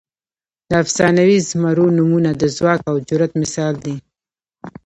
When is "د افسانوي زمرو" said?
0.69-1.85